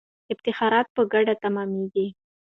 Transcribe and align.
افتخارات 0.33 0.87
په 0.95 1.01
ګټه 1.13 1.33
تمامیږي. 1.43 2.07